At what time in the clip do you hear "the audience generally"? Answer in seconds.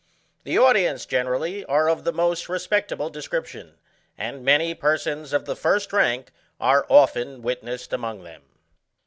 0.45-1.63